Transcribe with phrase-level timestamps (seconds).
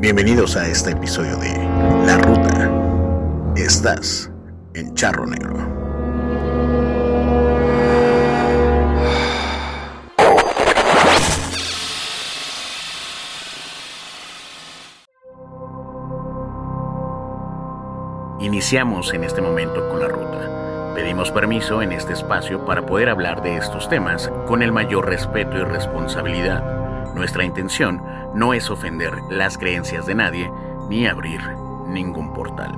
[0.00, 1.52] Bienvenidos a este episodio de
[2.06, 3.52] La Ruta.
[3.54, 4.30] Estás
[4.72, 5.58] en Charro Negro.
[18.40, 20.94] Iniciamos en este momento con la ruta.
[20.94, 25.58] Pedimos permiso en este espacio para poder hablar de estos temas con el mayor respeto
[25.58, 26.79] y responsabilidad.
[27.14, 28.02] Nuestra intención
[28.34, 30.50] no es ofender las creencias de nadie
[30.88, 31.40] ni abrir
[31.88, 32.72] ningún portal.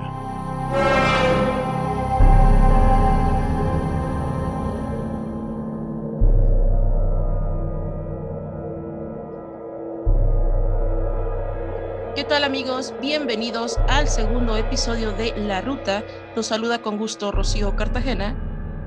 [12.15, 12.93] ¿Qué tal amigos?
[13.01, 16.03] Bienvenidos al segundo episodio de La Ruta.
[16.35, 18.35] Los saluda con gusto Rocío Cartagena.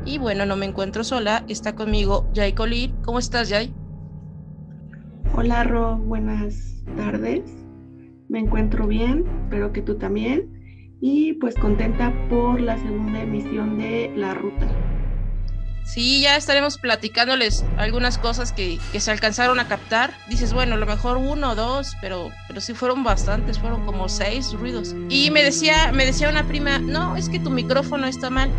[0.05, 2.95] Y bueno, no me encuentro sola, está conmigo Jay Colí.
[3.05, 3.75] ¿Cómo estás, Jay?
[5.39, 7.43] Hola, Ro, buenas tardes.
[8.31, 10.97] Me encuentro bien, espero que tú también.
[11.03, 14.67] Y pues contenta por la segunda emisión de La Ruta.
[15.85, 20.15] Sí, ya estaremos platicándoles algunas cosas que, que, se alcanzaron a captar.
[20.27, 24.09] Dices, bueno, a lo mejor uno o dos, pero, pero sí fueron bastantes, fueron como
[24.09, 24.97] seis ruidos.
[25.11, 28.51] Y me decía, me decía una prima, no, es que tu micrófono está mal.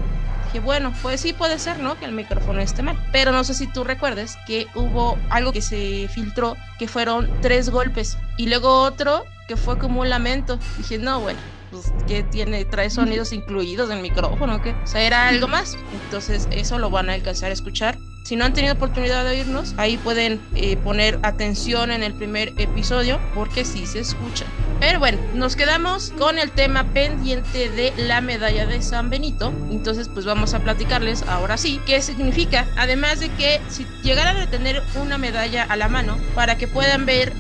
[0.48, 1.98] Dije, bueno, pues sí puede ser, ¿no?
[1.98, 2.98] Que el micrófono esté mal.
[3.12, 7.70] Pero no sé si tú recuerdes que hubo algo que se filtró, que fueron tres
[7.70, 8.18] golpes.
[8.38, 10.60] Y luego otro que fue como un lamento.
[10.78, 14.72] Dije, no, bueno, pues que tiene, trae sonidos incluidos en el micrófono, ¿qué?
[14.72, 15.76] O sea, era algo más.
[15.92, 17.98] Entonces, eso lo van a alcanzar a escuchar.
[18.28, 22.50] Si no han tenido oportunidad de oírnos, ahí pueden eh, poner atención en el primer
[22.58, 24.44] episodio porque sí se escucha.
[24.82, 29.54] Pero bueno, nos quedamos con el tema pendiente de la medalla de San Benito.
[29.72, 32.68] Entonces, pues vamos a platicarles ahora sí qué significa.
[32.76, 37.06] Además de que si llegaran a tener una medalla a la mano para que puedan
[37.06, 37.32] ver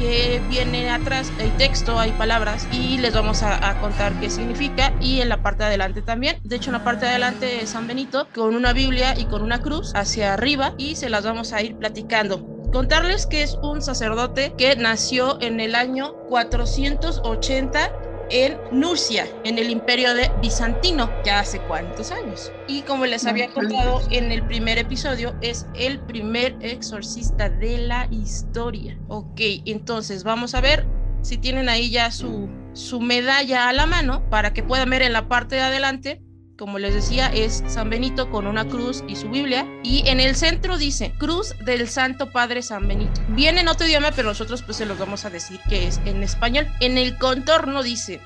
[0.00, 5.20] que viene atrás, hay texto, hay palabras y les vamos a, contar qué significa y
[5.20, 6.38] en la parte de adelante también.
[6.42, 9.60] De hecho, en la parte de adelante San Benito con una Biblia y con una
[9.60, 12.46] cruz hacia arriba y se las vamos a ir platicando.
[12.72, 17.99] Contarles que es un sacerdote que nació en el año 480
[18.30, 22.52] en Nurcia, en el imperio de Bizantino, ya hace cuántos años.
[22.66, 28.08] Y como les había contado en el primer episodio, es el primer exorcista de la
[28.10, 28.96] historia.
[29.08, 30.86] Ok, entonces vamos a ver
[31.22, 35.12] si tienen ahí ya su, su medalla a la mano para que puedan ver en
[35.12, 36.22] la parte de adelante
[36.60, 39.66] como les decía, es San Benito con una cruz y su Biblia.
[39.82, 43.18] Y en el centro dice Cruz del Santo Padre San Benito.
[43.28, 46.22] Viene en otro idioma, pero nosotros pues se los vamos a decir que es en
[46.22, 46.68] español.
[46.80, 48.20] En el contorno dice,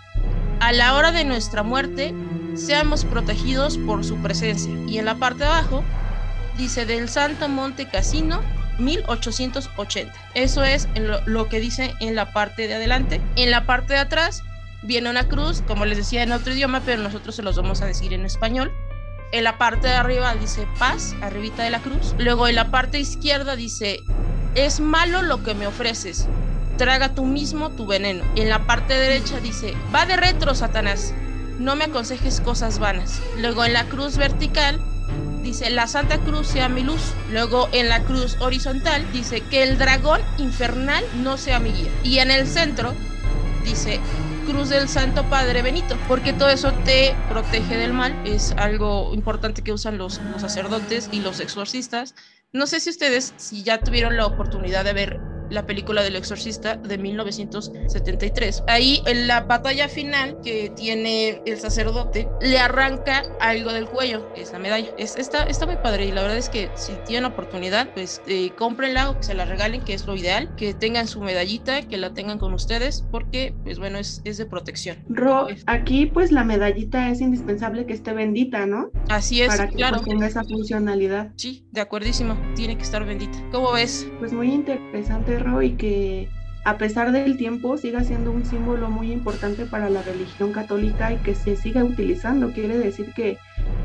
[0.59, 2.13] a la hora de nuestra muerte,
[2.57, 4.75] seamos protegidos por su presencia.
[4.89, 5.85] Y en la parte de abajo
[6.59, 8.43] dice del Santo Monte Casino
[8.81, 10.13] 1880.
[10.35, 13.21] Eso es lo, lo que dice en la parte de adelante.
[13.37, 14.43] En la parte de atrás
[14.85, 17.87] viene una cruz, como les decía en otro idioma, pero nosotros se los vamos a
[17.87, 18.73] decir en español.
[19.33, 22.15] En la parte de arriba dice paz, arribita de la cruz.
[22.19, 24.01] Luego en la parte izquierda dice,
[24.55, 26.29] es malo lo que me ofreces,
[26.79, 28.25] traga tú mismo tu veneno.
[28.37, 31.15] En la parte derecha dice, va de retro, Satanás,
[31.59, 33.21] no me aconsejes cosas vanas.
[33.39, 34.81] Luego en la cruz vertical
[35.43, 37.13] dice, la Santa Cruz sea mi luz.
[37.31, 41.91] Luego en la cruz horizontal dice, que el dragón infernal no sea mi guía.
[42.03, 42.95] Y en el centro
[43.65, 44.01] dice,
[44.45, 48.15] cruz del Santo Padre Benito, porque todo eso te protege del mal.
[48.27, 52.15] Es algo importante que usan los, sacerdotes y los exorcistas.
[52.53, 56.77] No sé si ustedes, si ya tuvieron la oportunidad de ver la película del exorcista
[56.77, 58.65] de 1973.
[58.67, 64.59] Ahí en la batalla final que tiene el sacerdote, le arranca algo del cuello, esa
[64.59, 64.91] medalla.
[64.99, 68.51] Es, está, está muy padre y la verdad es que si tienen oportunidad, pues eh,
[68.57, 71.97] cómprenla o que se la regalen, que es lo ideal, que tengan su medallita, que
[71.97, 74.99] la tengan con ustedes, porque pues bueno, es, es de protección.
[75.09, 78.91] Ro, aquí pues la medallita es indispensable que esté bendita, ¿no?
[79.09, 79.97] Así es, Para que claro.
[79.97, 81.33] pues, tenga esa funcionalidad.
[81.37, 83.39] Sí, de acuerdísimo, tiene que estar bendita.
[83.51, 84.09] ¿Cómo ves?
[84.19, 86.29] Pues muy interesante, Y que
[86.65, 91.17] a pesar del tiempo siga siendo un símbolo muy importante para la religión católica y
[91.19, 92.53] que se siga utilizando.
[92.53, 93.39] Quiere decir que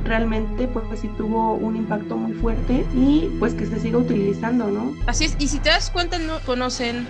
[0.06, 4.94] realmente pues sí tuvo un impacto muy fuerte y pues que se siga utilizando, ¿no?
[5.08, 7.06] Así es, y si te das cuenta no conocen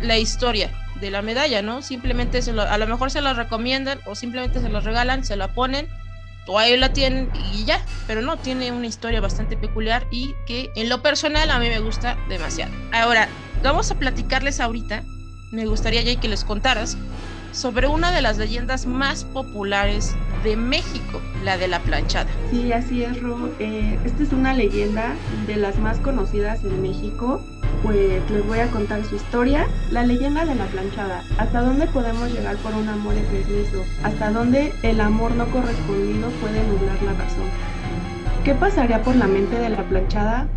[0.00, 1.80] la historia de la medalla, ¿no?
[1.82, 5.36] Simplemente se lo, a lo mejor se la recomiendan o simplemente se la regalan, se
[5.36, 5.86] la ponen
[6.46, 10.70] o ahí la tienen y ya, pero no, tiene una historia bastante peculiar y que
[10.74, 12.72] en lo personal a mí me gusta demasiado.
[12.92, 13.28] Ahora,
[13.62, 15.04] vamos a platicarles ahorita,
[15.50, 16.96] me gustaría ya que les contaras
[17.52, 22.30] sobre una de las leyendas más populares de México, la de la planchada.
[22.50, 23.52] Sí, así es, Ro.
[23.58, 25.14] Eh, esta es una leyenda
[25.46, 27.44] de las más conocidas en México
[27.82, 32.32] pues les voy a contar su historia, la leyenda de la planchada, hasta dónde podemos
[32.32, 37.48] llegar por un amor enfermizo, hasta dónde el amor no correspondido puede nublar la razón.
[38.44, 40.48] ¿Qué pasaría por la mente de la planchada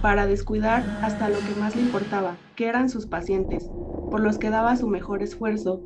[0.00, 3.70] para descuidar hasta lo que más le importaba, que eran sus pacientes,
[4.10, 5.80] por los que daba su mejor esfuerzo,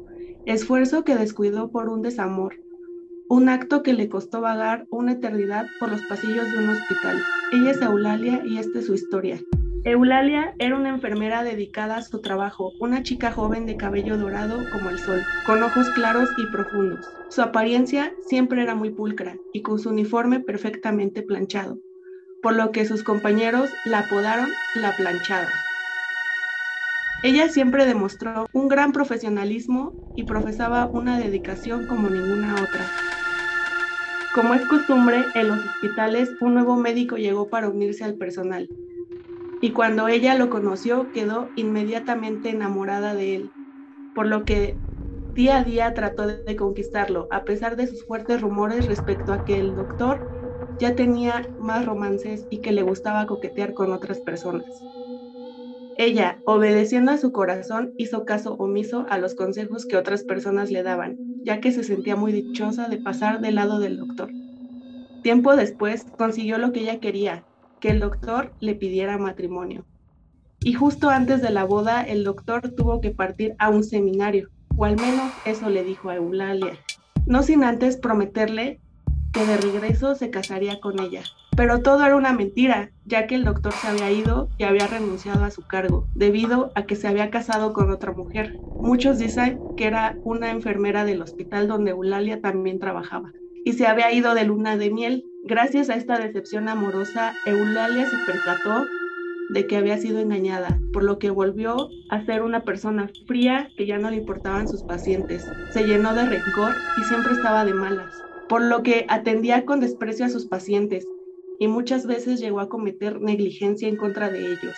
[0.45, 2.55] esfuerzo que descuidó por un desamor,
[3.29, 7.23] un acto que le costó vagar una eternidad por los pasillos de un hospital.
[7.53, 9.39] Ella es Eulalia y esta es su historia.
[9.89, 14.91] Eulalia era una enfermera dedicada a su trabajo, una chica joven de cabello dorado como
[14.91, 17.07] el sol, con ojos claros y profundos.
[17.31, 21.79] Su apariencia siempre era muy pulcra y con su uniforme perfectamente planchado,
[22.43, 25.49] por lo que sus compañeros la apodaron la planchada.
[27.23, 32.87] Ella siempre demostró un gran profesionalismo y profesaba una dedicación como ninguna otra.
[34.35, 38.69] Como es costumbre, en los hospitales un nuevo médico llegó para unirse al personal,
[39.61, 43.55] y cuando ella lo conoció quedó inmediatamente enamorada de él,
[44.15, 44.81] por lo que
[45.35, 49.59] día a día trató de conquistarlo, a pesar de sus fuertes rumores respecto a que
[49.61, 50.27] el doctor
[50.79, 54.85] ya tenía más romances y que le gustaba coquetear con otras personas.
[55.97, 60.83] Ella, obedeciendo a su corazón, hizo caso omiso a los consejos que otras personas le
[60.83, 64.35] daban, ya que se sentía muy dichosa de pasar del lado del doctor.
[65.23, 67.48] Tiempo después consiguió lo que ella quería,
[67.81, 69.85] que el doctor le pidiera matrimonio.
[70.61, 74.85] Y justo antes de la boda, el doctor tuvo que partir a un seminario, o
[74.85, 76.75] al menos eso le dijo a Eulalia,
[77.27, 78.81] no sin antes prometerle
[79.33, 81.23] que de regreso se casaría con ella.
[81.57, 85.45] Pero todo era una mentira, ya que el doctor se había ido y había renunciado
[85.45, 88.57] a su cargo, debido a que se había casado con otra mujer.
[88.81, 93.33] Muchos dicen que era una enfermera del hospital donde Eulalia también trabajaba,
[93.65, 98.19] y se había ido de luna de miel Gracias a esta decepción amorosa, Eulalia se
[98.31, 98.85] percató
[99.49, 103.87] de que había sido engañada, por lo que volvió a ser una persona fría que
[103.87, 105.47] ya no le importaban sus pacientes.
[105.73, 108.15] Se llenó de rencor y siempre estaba de malas,
[108.47, 111.07] por lo que atendía con desprecio a sus pacientes
[111.59, 114.77] y muchas veces llegó a cometer negligencia en contra de ellos.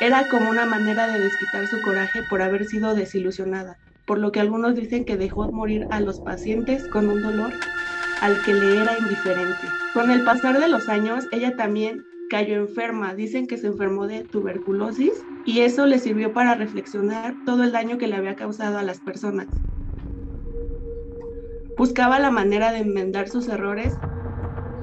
[0.00, 4.40] Era como una manera de desquitar su coraje por haber sido desilusionada, por lo que
[4.40, 7.52] algunos dicen que dejó morir a los pacientes con un dolor
[8.20, 9.66] al que le era indiferente.
[9.94, 13.14] Con el pasar de los años, ella también cayó enferma.
[13.14, 15.12] Dicen que se enfermó de tuberculosis
[15.44, 19.00] y eso le sirvió para reflexionar todo el daño que le había causado a las
[19.00, 19.46] personas.
[21.76, 23.94] Buscaba la manera de enmendar sus errores,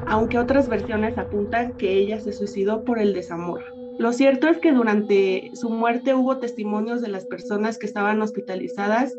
[0.07, 3.63] aunque otras versiones apuntan que ella se suicidó por el desamor.
[3.99, 9.13] Lo cierto es que durante su muerte hubo testimonios de las personas que estaban hospitalizadas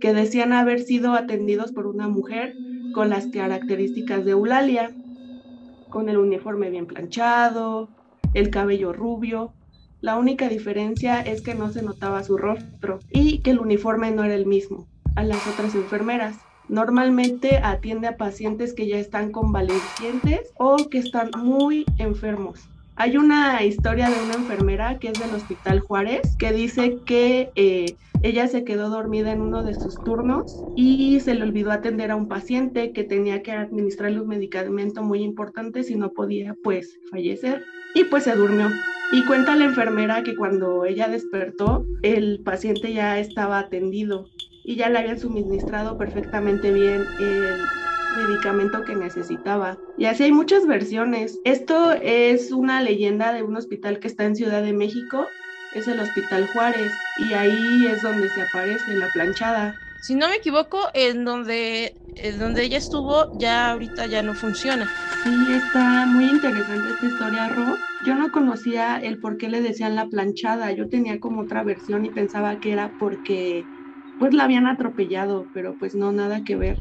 [0.00, 2.54] que decían haber sido atendidos por una mujer
[2.96, 4.90] con las características de Eulalia,
[5.90, 7.90] con el uniforme bien planchado,
[8.32, 9.52] el cabello rubio.
[10.00, 14.24] La única diferencia es que no se notaba su rostro y que el uniforme no
[14.24, 16.38] era el mismo a las otras enfermeras.
[16.70, 22.70] Normalmente atiende a pacientes que ya están convalecientes o que están muy enfermos.
[22.98, 27.94] Hay una historia de una enfermera que es del Hospital Juárez que dice que eh,
[28.22, 32.16] ella se quedó dormida en uno de sus turnos y se le olvidó atender a
[32.16, 37.62] un paciente que tenía que administrarle un medicamento muy importante si no podía pues fallecer
[37.94, 38.70] y pues se durmió.
[39.12, 44.26] Y cuenta la enfermera que cuando ella despertó, el paciente ya estaba atendido
[44.64, 47.56] y ya le habían suministrado perfectamente bien el
[48.16, 49.78] medicamento que necesitaba.
[49.98, 51.38] Y así hay muchas versiones.
[51.44, 55.26] Esto es una leyenda de un hospital que está en Ciudad de México
[55.76, 59.74] es el Hospital Juárez y ahí es donde se aparece la planchada.
[60.00, 64.90] Si no me equivoco, en donde, en donde ella estuvo ya ahorita ya no funciona.
[65.22, 67.76] Sí, está muy interesante esta historia, Ro.
[68.06, 70.72] Yo no conocía el por qué le decían la planchada.
[70.72, 73.64] Yo tenía como otra versión y pensaba que era porque
[74.18, 76.78] pues la habían atropellado, pero pues no, nada que ver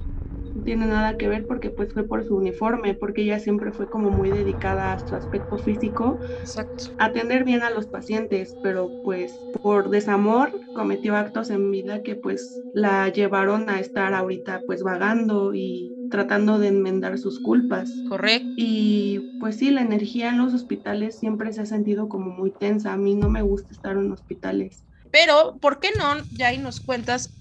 [0.63, 4.09] tiene nada que ver porque pues fue por su uniforme, porque ella siempre fue como
[4.09, 6.85] muy dedicada a su aspecto físico, Exacto.
[6.97, 12.63] atender bien a los pacientes, pero pues por desamor cometió actos en vida que pues
[12.71, 18.01] la llevaron a estar ahorita pues vagando y tratando de enmendar sus culpas.
[18.05, 18.51] Correcto.
[18.55, 22.93] Y pues sí, la energía en los hospitales siempre se ha sentido como muy tensa.
[22.93, 24.85] A mí no me gusta estar en hospitales.
[25.11, 27.37] Pero, ¿por qué no, ya ahí nos cuentas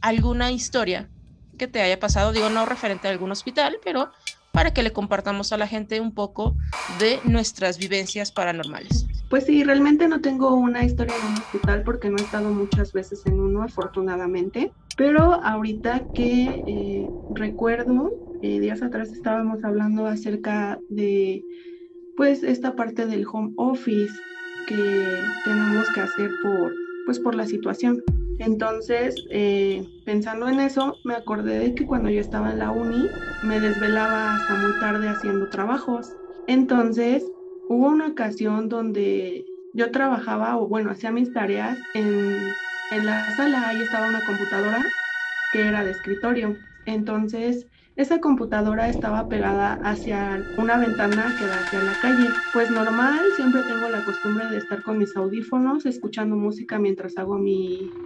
[0.00, 1.10] alguna historia
[1.60, 4.10] que te haya pasado, digo, no referente a algún hospital, pero
[4.50, 6.56] para que le compartamos a la gente un poco
[6.98, 9.06] de nuestras vivencias paranormales.
[9.28, 12.94] Pues sí, realmente no tengo una historia en un hospital porque no he estado muchas
[12.94, 20.78] veces en uno, afortunadamente, pero ahorita que eh, recuerdo, eh, días atrás estábamos hablando acerca
[20.88, 21.44] de
[22.16, 24.14] pues esta parte del home office
[24.66, 25.04] que
[25.44, 26.72] tenemos que hacer por,
[27.04, 28.02] pues por la situación.
[28.40, 33.14] Entonces, eh, pensando en eso, me acordé de que cuando yo estaba en la uni,
[33.42, 36.16] me desvelaba hasta muy tarde haciendo trabajos.
[36.46, 37.32] Entonces,
[37.66, 43.68] hubo una ocasión donde yo trabajaba, o bueno, hacía mis tareas en, en la sala,
[43.68, 44.94] ahí estaba una computadora
[45.50, 46.60] que era de escritorio.
[46.86, 52.40] Entonces, esa computadora estaba pegada hacia una ventana que da hacia la calle.
[52.50, 57.38] Pues normal, siempre tengo la costumbre de estar con mis audífonos, escuchando música mientras hago
[57.38, 57.96] mi,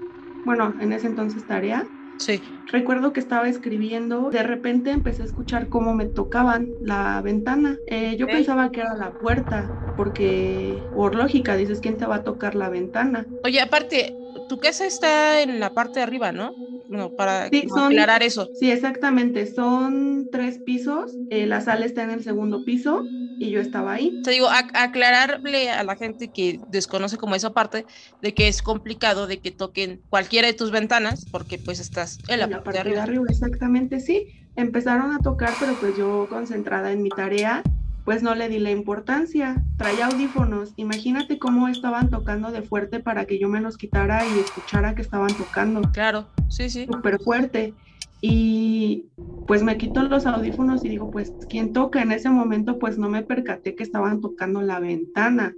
[0.44, 1.90] bueno, en ese entonces tarea.
[2.18, 2.42] Sí.
[2.66, 7.80] Recuerdo que estaba escribiendo, de repente empecé a escuchar cómo me tocaban la ventana.
[7.86, 12.24] Eh, yo pensaba que era la puerta, porque por lógica dices, ¿quién te va a
[12.24, 13.28] tocar la ventana?
[13.42, 16.54] Oye, aparte, tu casa está en la parte de arriba, ¿no?
[16.88, 18.50] No, para aclarar eso.
[18.54, 19.46] Sí, exactamente.
[19.46, 21.16] Son tres pisos.
[21.30, 23.04] Eh, la sala está en el segundo piso
[23.38, 24.20] y yo estaba ahí.
[24.22, 27.86] Te digo, aclararle a la gente que desconoce como esa parte
[28.20, 32.40] de que es complicado de que toquen cualquiera de tus ventanas porque pues estás en
[32.40, 32.96] la, parte, de arriba.
[32.96, 33.24] de arriba.
[33.28, 34.28] Exactamente, sí.
[34.56, 37.62] Empezaron a tocar, pero pues yo concentrada en mi tarea
[38.04, 39.62] pues no le di la importancia.
[39.78, 40.74] Traía audífonos.
[40.76, 45.02] Imagínate cómo estaban tocando de fuerte para que yo me los quitara y escuchara que
[45.02, 45.82] estaban tocando.
[45.92, 46.86] Claro, sí, sí.
[46.86, 47.72] Súper fuerte.
[48.20, 49.06] Y
[49.46, 52.02] pues me quito los audífonos y digo, pues, ¿quién toca?
[52.02, 55.54] En ese momento, pues no me percaté que estaban tocando la ventana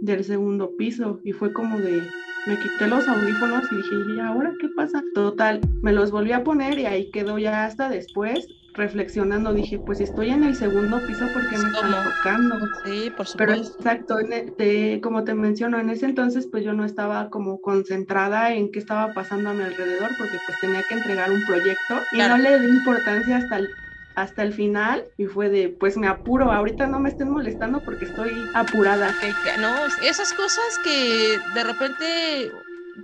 [0.00, 1.20] del segundo piso.
[1.24, 2.02] Y fue como de,
[2.46, 5.02] me quité los audífonos y dije, ¿y ahora qué pasa?
[5.14, 10.00] Total, me los volví a poner y ahí quedó ya hasta después reflexionando, dije, pues
[10.00, 12.58] estoy en el segundo piso porque me están tocando.
[12.84, 13.36] Sí, por supuesto.
[13.38, 14.18] Pero exacto,
[14.58, 18.78] e, como te menciono, en ese entonces pues yo no estaba como concentrada en qué
[18.78, 22.60] estaba pasando a mi alrededor porque pues tenía que entregar un proyecto y no le
[22.60, 23.68] di importancia hasta el
[24.16, 28.06] hasta el final y fue de, pues me apuro, ahorita no me estén molestando porque
[28.06, 29.14] estoy apurada.
[29.60, 32.50] no, esas cosas que de repente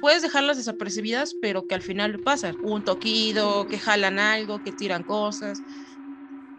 [0.00, 2.56] puedes dejarlas desapercibidas, pero que al final pasan.
[2.60, 5.64] Un toquido, que jalan algo, que tiran cosas.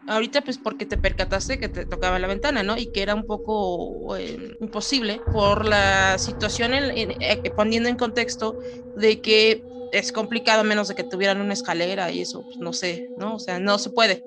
[0.06, 2.78] Ahorita pues porque te percataste que te tocaba la ventana, ¿no?
[2.78, 8.58] Y que era un poco eh, imposible por la situación, eh, poniendo en contexto
[8.96, 13.06] de que es complicado menos de que tuvieran una escalera y eso, pues, no sé,
[13.16, 13.36] ¿no?
[13.36, 14.26] O sea, no se puede.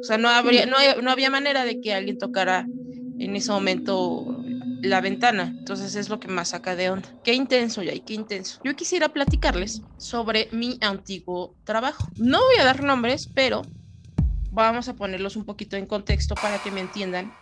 [0.00, 2.70] O sea, no, habría, no, no había manera de que alguien tocara
[3.18, 4.43] en ese momento
[4.84, 5.54] la ventana.
[5.58, 7.08] Entonces es lo que más saca de onda.
[7.22, 8.60] Qué intenso, ya, qué intenso.
[8.64, 12.08] Yo quisiera platicarles sobre mi antiguo trabajo.
[12.16, 13.62] No voy a dar nombres, pero
[14.50, 17.34] vamos a ponerlos un poquito en contexto para que me entiendan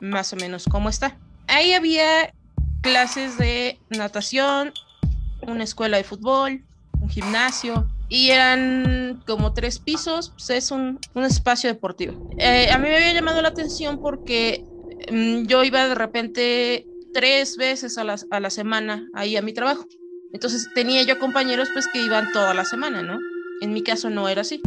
[0.00, 1.18] más o menos cómo está.
[1.46, 2.34] Ahí había
[2.82, 4.72] clases de natación,
[5.42, 6.64] una escuela de fútbol,
[7.00, 12.30] un gimnasio, y eran como tres pisos, pues es un, un espacio deportivo.
[12.38, 14.64] Eh, a mí me había llamado la atención porque
[15.46, 19.86] yo iba de repente tres veces a la, a la semana ahí a mi trabajo.
[20.32, 23.18] Entonces tenía yo compañeros pues que iban toda la semana, ¿no?
[23.60, 24.60] En mi caso no era así.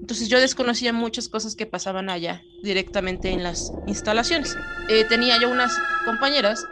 [0.00, 4.56] Entonces yo desconocía muchas cosas que pasaban allá directamente en las instalaciones.
[4.88, 6.64] Eh, tenía yo unas compañeras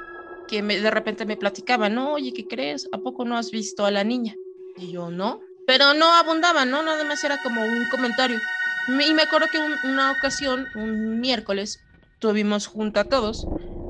[0.49, 2.89] que me, de repente me platicaban, no, oye, ¿qué crees?
[2.93, 4.37] ¿A poco no has visto a la niña?
[4.77, 5.41] Y yo, no.
[5.67, 6.83] Pero no abundaban, ¿no?
[6.83, 8.39] Nada más era como un comentario.
[8.89, 11.79] Y me acuerdo que una ocasión, un miércoles,
[12.27, 13.47] tuvimos junta todos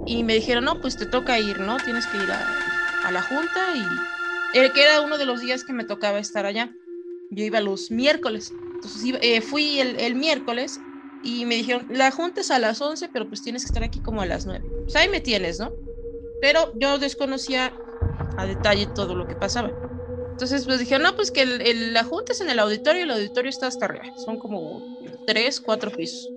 [0.06, 1.78] y me dijeron, no, pues te toca ir, ¿no?
[1.78, 5.72] Tienes que ir a, la junta y el que era uno de los días que
[5.72, 6.74] me tocaba estar allá.
[7.30, 8.52] Yo iba los miércoles.
[8.74, 10.80] Entonces eh, fui el, miércoles
[11.22, 14.00] y me dijeron, la junta es a las 11, pero pues tienes que estar aquí
[14.00, 14.64] como a las 9.
[14.82, 15.72] Pues ahí me tienes, ¿no?
[16.40, 17.72] Pero yo desconocía
[18.36, 19.70] a detalle todo lo que pasaba.
[20.32, 23.48] Entonces pues dijeron, no, pues que la junta es en el auditorio y el auditorio
[23.48, 24.04] está hasta arriba.
[24.24, 24.82] Son como
[25.26, 26.28] tres, cuatro pisos.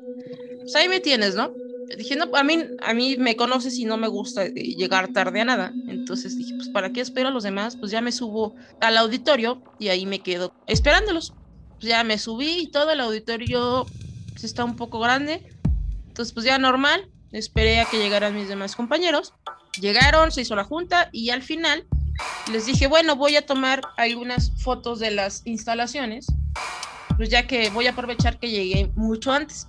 [0.62, 1.52] Pues ahí me tienes, ¿no?
[1.98, 5.42] Dije, no, a mí, a mí me conoces y no me gusta eh, llegar tarde
[5.42, 5.74] a nada.
[5.88, 7.76] Entonces dije, pues ¿para qué espero a los demás?
[7.76, 11.34] Pues ya me subo al auditorio y ahí me quedo esperándolos.
[11.80, 13.86] Pues ya me subí y todo el auditorio
[14.32, 15.48] pues, está un poco grande.
[16.08, 19.34] Entonces pues ya normal, esperé a que llegaran mis demás compañeros.
[19.80, 21.88] Llegaron, se hizo la junta y al final
[22.52, 26.28] les dije, bueno, voy a tomar algunas fotos de las instalaciones,
[27.18, 29.68] pues ya que voy a aprovechar que llegué mucho antes.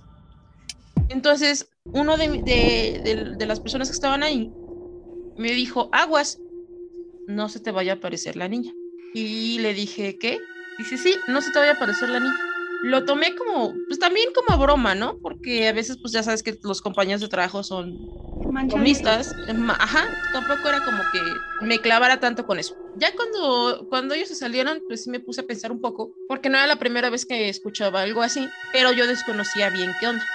[1.09, 4.53] Entonces, uno de, las personas que estaban ahí
[5.35, 6.41] me dijo, aguas,
[7.27, 8.73] no se te vaya a aparecer la niña.
[9.13, 10.39] Y le dije, ¿qué?
[10.77, 12.39] Dice, sí, no se te vaya a aparecer la niña.
[12.83, 15.17] Lo tomé como, pues también como broma, ¿no?
[15.21, 17.97] Porque a veces, pues ya sabes que los compañeros de trabajo son
[18.67, 19.35] bromistas.
[19.79, 22.75] Ajá, tampoco era como que me clavara tanto con eso.
[22.95, 26.49] Ya cuando, cuando ellos se salieron, pues sí me puse a pensar un poco, porque
[26.49, 30.25] no era la primera vez que escuchaba algo así, pero yo desconocía bien qué onda.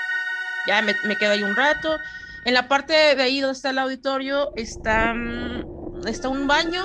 [0.66, 1.99] Ya me, me quedé ahí un rato,
[2.44, 5.64] En la parte de ahí donde está el auditorio está, mm,
[6.06, 6.85] está un baño,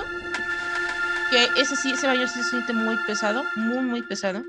[1.30, 4.42] que ese sí, ese baño se siente muy pesado, muy, muy pesado.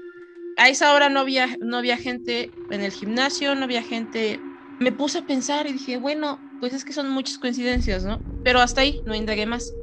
[0.58, 4.40] A esa hora no había, no había gente en el gimnasio, no había gente.
[4.80, 8.22] Me puse a pensar y dije, bueno, pues es que son muchas coincidencias, ¿no?
[8.44, 9.74] Pero hasta ahí no indagué más.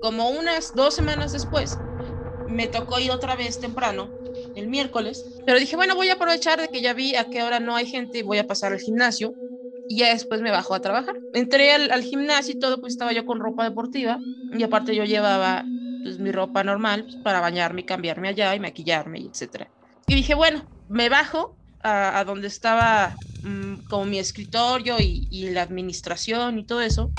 [0.00, 1.78] como unas dos semanas después,
[2.46, 4.10] me tocó ir otra vez temprano,
[4.54, 7.60] el miércoles, pero dije, bueno, voy a aprovechar de que ya vi a qué hora
[7.60, 9.34] no hay gente, voy a pasar al gimnasio
[9.88, 11.16] y ya después me bajo a trabajar.
[11.32, 14.18] Entré al, gimnasio y todo, pues estaba yo con ropa deportiva
[14.56, 15.64] y aparte yo llevaba
[16.02, 19.68] pues mi ropa normal pues, para bañarme y cambiarme allá y maquillarme y etcétera.
[20.06, 25.62] Y dije, bueno, me bajo a, donde estaba mm, como mi escritorio y, y la
[25.62, 27.10] administración y todo eso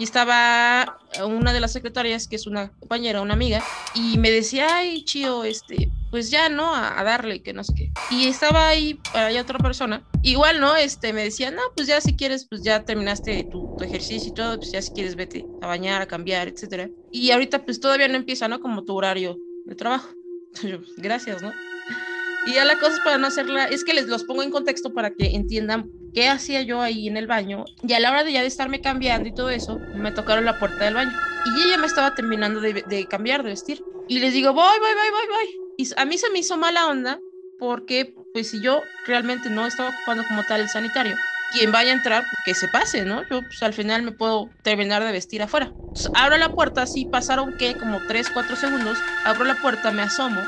[0.00, 3.62] y estaba una de las secretarias, que es una compañera, una amiga,
[3.94, 6.74] y me decía, ay, chío, este, pues ya, ¿no?
[6.74, 7.92] A, darle, que no sé qué.
[8.10, 10.76] Y estaba ahí, hay otra persona, igual, ¿no?
[10.76, 14.34] Este, me decía, no, pues ya si quieres, pues ya terminaste tu, tu, ejercicio y
[14.34, 16.90] todo, pues ya si quieres vete a bañar, a cambiar, etcétera.
[17.10, 18.60] Y ahorita, pues todavía no empieza, ¿no?
[18.60, 20.08] Como tu horario de trabajo.
[20.96, 21.52] Gracias, ¿no?
[22.46, 24.94] Y ya la cosa es para no hacerla, es que les los pongo en contexto
[24.94, 27.64] para que entiendan qué hacía yo ahí en el baño.
[27.86, 30.58] Y a la hora de ya de estarme cambiando y todo eso, me tocaron la
[30.58, 31.12] puerta del baño.
[31.44, 33.82] Y ella me estaba terminando de, de cambiar, de vestir.
[34.10, 35.60] Y les digo, voy, voy, voy, voy, voy.
[35.78, 37.20] Y a mí se me hizo mala onda
[37.60, 41.14] porque, pues, si yo realmente no estaba ocupando como tal el sanitario,
[41.52, 43.22] quien vaya a entrar, que se pase, ¿no?
[43.30, 45.72] Yo, pues, al final me puedo terminar de vestir afuera.
[45.76, 47.76] Entonces, abro la puerta, así pasaron, ¿qué?
[47.76, 48.98] Como 3, 4 segundos.
[49.24, 50.42] Abro la puerta, me asomo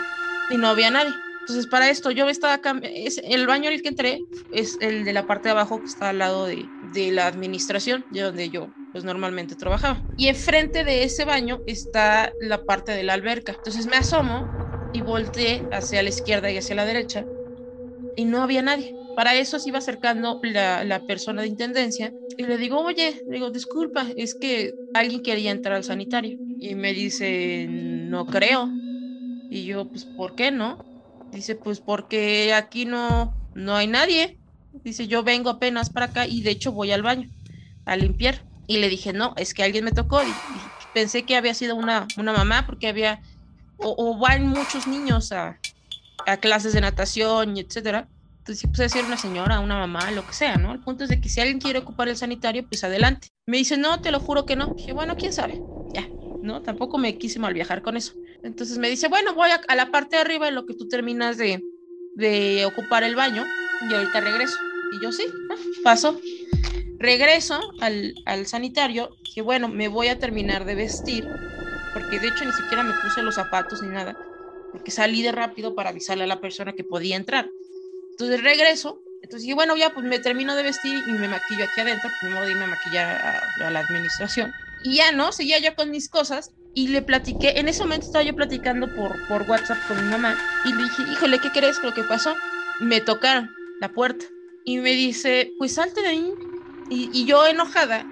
[0.50, 1.14] y no había nadie.
[1.42, 4.18] Entonces, para esto, yo estaba es el baño en el que entré
[4.52, 8.04] es el de la parte de abajo que está al lado de, de la administración,
[8.10, 10.04] de donde yo pues normalmente trabajaba.
[10.16, 13.52] Y enfrente de ese baño está la parte de la alberca.
[13.54, 14.52] Entonces me asomo
[14.92, 17.28] y volteé hacia la izquierda y hacia la derecha
[18.14, 18.96] y no había nadie.
[19.14, 23.34] Para eso se iba acercando la, la, persona de intendencia y le digo, oye, le
[23.34, 26.38] digo, disculpa, es que alguien quería entrar al sanitario.
[26.58, 28.78] Y me dice, no creo.
[29.48, 30.82] Y yo, pues, ¿por qué no?
[31.30, 34.40] Dice, pues porque aquí no, no hay nadie.
[34.84, 37.30] Dice, yo vengo apenas para acá y de hecho voy al baño
[37.86, 38.46] a limpiar.
[38.66, 40.22] Y le dije, no, es que alguien me tocó.
[40.22, 40.32] Y,
[40.92, 43.20] pensé que había sido una, una mamá porque había,
[43.78, 45.58] o, van muchos niños a,
[46.26, 48.08] a, clases de natación y etcétera.
[48.38, 50.72] Entonces, puede ser una señora, una mamá, lo que sea, ¿no?
[50.72, 53.28] El punto es de que si alguien quiere ocupar el sanitario, pues adelante.
[53.46, 54.74] Me dice, no, te lo juro que no.
[54.76, 55.62] dije, bueno, quién sabe.
[55.94, 56.08] Ya,
[56.42, 56.60] ¿no?
[56.60, 58.14] Tampoco me quise mal viajar con eso.
[58.42, 61.36] Entonces me dice, bueno, voy a, la parte de arriba en lo que tú terminas
[61.38, 61.62] de,
[62.16, 63.44] de, ocupar el baño
[63.88, 64.56] y ahorita regreso.
[64.92, 65.24] Y yo sí,
[65.84, 66.20] paso.
[67.02, 71.26] Regreso al, al sanitario, que bueno, me voy a terminar de vestir,
[71.92, 74.16] porque de hecho ni siquiera me puse los zapatos ni nada,
[74.70, 77.50] porque salí de rápido para avisarle a la persona que podía entrar.
[78.12, 81.80] Entonces regreso, entonces dije, bueno, ya pues me termino de vestir y me maquillo aquí
[81.80, 83.20] adentro, pues me voy a maquillar
[83.60, 84.52] a, a la administración.
[84.84, 88.22] Y ya no, seguía yo con mis cosas y le platiqué, en ese momento estaba
[88.22, 91.92] yo platicando por, por WhatsApp con mi mamá y le dije, híjole, ¿qué crees lo
[91.94, 92.36] que pasó?
[92.78, 94.24] Me tocaron la puerta
[94.64, 96.32] y me dice, pues salte de ahí.
[96.90, 98.06] Y, yo enojada,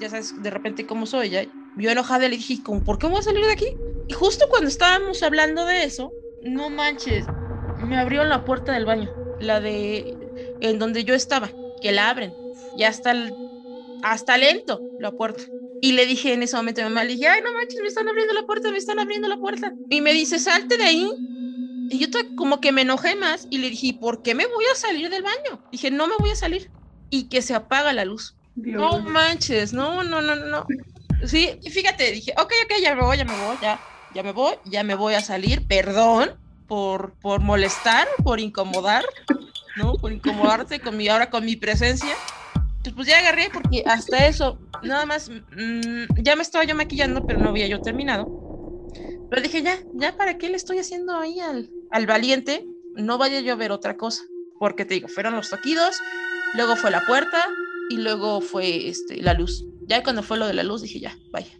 [0.00, 1.44] ya sabes, de repente cómo soy, ya,
[1.76, 3.66] yo enojada le dije, ¿cómo, ¿por qué voy a salir de aquí?
[4.08, 7.26] Y justo cuando estábamos hablando de eso, no manches,
[7.78, 10.16] me abrió la puerta del baño, la de
[10.60, 12.32] en donde yo estaba, que la abren,
[12.76, 13.14] ya hasta,
[14.02, 15.42] hasta lento la puerta.
[15.80, 17.88] Y le dije en ese momento a mi mamá, le dije, ay, no manches, me
[17.88, 19.74] están abriendo la puerta, me están abriendo la puerta.
[19.90, 21.10] Y me dice, salte de ahí.
[21.90, 24.76] Y yo como que me enojé más y le dije, ¿por qué me voy a
[24.76, 25.60] salir del baño?
[25.72, 26.70] Dije, no me voy a salir.
[27.12, 28.34] Y que se apaga la luz.
[28.56, 30.66] No manches, no, no, no, no.
[31.24, 33.80] Sí, fíjate, dije, ok, ok, ya me voy, ya me voy, ya,
[34.12, 36.32] ya me voy, ya me voy a salir, perdón
[36.66, 39.04] por, por molestar, por incomodar,
[39.76, 39.94] ¿no?
[39.94, 42.16] Por incomodarte con mi, ahora con mi presencia
[42.82, 47.24] pues, pues ya agarré porque hasta eso, nada más, mm, ya me estaba yo maquillando,
[47.26, 48.26] pero no había yo terminado.
[49.30, 52.66] Pero dije, ya, ya, ¿para qué le estoy haciendo ahí al, al valiente?
[52.94, 54.22] No vaya yo a ver otra cosa.
[54.58, 55.96] Porque te digo, fueron los toquidos,
[56.54, 57.48] luego fue la puerta
[57.90, 59.64] y luego fue este, la luz.
[59.86, 61.52] Ya cuando fue lo de la luz dije, ya, vaya.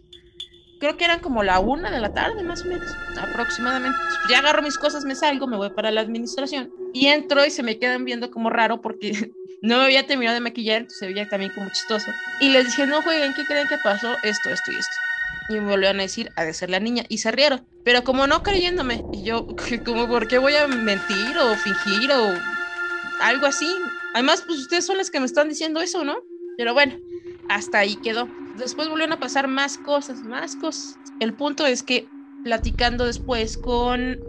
[0.79, 3.97] Creo que eran como la una de la tarde, más o menos, aproximadamente.
[4.29, 7.63] Ya agarro mis cosas, me salgo, me voy para la administración y entro y se
[7.63, 11.27] me quedan viendo como raro porque no me había terminado de maquillar, entonces se veía
[11.27, 12.11] también como chistoso.
[12.39, 14.15] Y les dije, no jueguen, ¿qué creen que pasó?
[14.23, 14.95] Esto, esto y esto.
[15.49, 17.03] Y me volvieron a decir, ha de ser la niña.
[17.09, 17.67] Y se rieron.
[17.83, 19.05] Pero como no creyéndome.
[19.11, 19.47] Y yo,
[19.85, 22.33] como, ¿por qué voy a mentir o fingir o
[23.21, 23.73] algo así?
[24.13, 26.27] Además, pues ustedes son las que me están diciendo eso, ¿no?
[26.55, 27.01] Pero bueno,
[27.47, 28.37] hasta ahí quedó.
[28.53, 30.99] Después volvieron a pasar más cosas, más cosas.
[31.19, 34.25] El punto es que platicando después con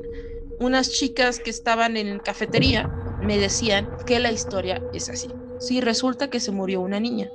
[0.59, 5.37] unas chicas que estaban en cafetería, me decían que la historia es así.
[5.59, 7.35] sí resulta que se murió una niña,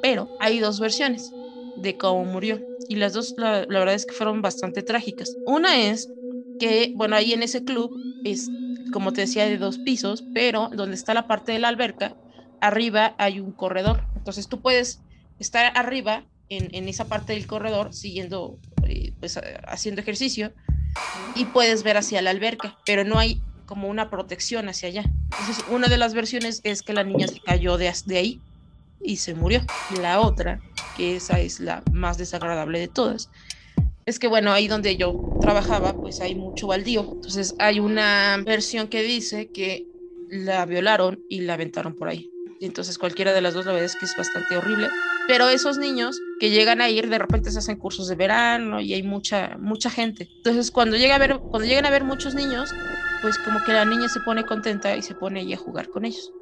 [0.00, 1.36] pero hay dos versiones
[1.74, 5.38] de cómo murió y las dos la, la verdad es que fueron bastante trágicas.
[5.44, 6.12] Una es
[6.58, 8.52] que, bueno, ahí en ese club es,
[8.92, 12.16] como te decía, de dos pisos, pero donde está la parte de la alberca,
[12.60, 14.04] arriba hay un corredor.
[14.16, 15.00] Entonces tú puedes
[15.38, 20.52] estar arriba en, esa parte del corredor siguiendo, eh, pues haciendo ejercicio
[21.34, 25.04] y puedes ver hacia la alberca, pero no hay como una protección hacia allá.
[25.38, 28.40] Entonces, una de las versiones es que la niña se cayó de, de ahí
[29.02, 29.60] y se murió.
[30.00, 30.60] La otra,
[30.96, 33.28] que esa es la más desagradable de todas,
[34.06, 37.06] es que bueno, ahí donde yo trabajaba, pues hay mucho baldío.
[37.16, 39.86] Entonces hay una versión que dice que
[40.30, 42.30] la violaron y la aventaron por ahí.
[42.60, 44.88] Entonces cualquiera de las dos la verdad es que es bastante horrible.
[45.26, 48.94] Pero esos niños que llegan a ir, de repente se hacen cursos de verano y
[48.94, 50.28] hay mucha, mucha gente.
[50.36, 52.70] Entonces cuando, llega a ver, cuando llegan a ver muchos niños,
[53.22, 56.04] pues como que la niña se pone contenta y se pone ahí a jugar con
[56.04, 56.32] ellos.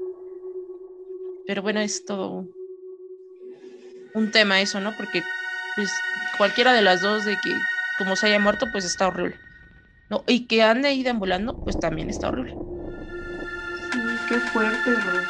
[1.47, 2.47] Pero bueno, es todo
[4.15, 4.95] un tema eso, ¿no?
[4.97, 5.23] Porque
[5.77, 5.91] pues
[6.37, 7.55] cualquiera de las dos de que
[7.99, 9.37] como se haya muerto, pues está horrible.
[10.11, 10.25] ¿no?
[10.27, 12.55] Y que ande ahí deambulando, pues también está horrible.
[13.93, 15.21] Sí, qué fuerte, Ro.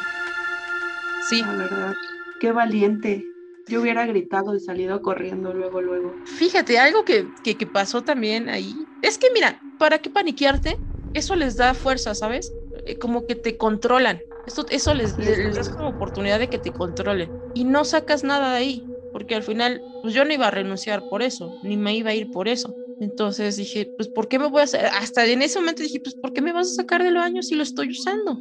[1.29, 1.41] Sí.
[1.41, 1.93] La verdad,
[2.39, 3.23] qué valiente.
[3.67, 6.15] Yo hubiera gritado y salido corriendo luego, luego.
[6.25, 10.77] Fíjate, algo que, que, que pasó también ahí, es que mira, ¿para qué paniquearte?
[11.15, 12.51] Eso les da fuerza, ¿sabes?
[12.85, 14.21] Eh, como que te controlan.
[14.45, 17.31] Esto, eso les, les, das como oportunidad de que te controlen.
[17.55, 18.83] Y no sacas nada de ahí,
[19.15, 22.13] porque al final, pues yo no iba a renunciar por eso, ni me iba a
[22.13, 22.75] ir por eso.
[22.99, 24.87] Entonces dije, pues, ¿por qué me voy a hacer?
[24.87, 27.55] Hasta en ese momento dije, pues, ¿por qué me vas a sacar del baño si
[27.55, 28.37] lo estoy usando?